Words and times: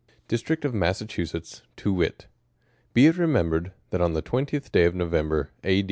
DISTRICT 0.29 0.65
OP 0.65 0.73
MASSACHUSETTS, 0.73 1.61
TO 1.77 1.93
WIT: 1.93 2.25
BE 2.95 3.05
IT 3.05 3.17
REMEMBERED, 3.19 3.71
that 3.91 4.01
on 4.01 4.13
the 4.13 4.23
twentieth 4.23 4.71
day 4.71 4.85
of 4.85 4.95
November, 4.95 5.51
A. 5.63 5.79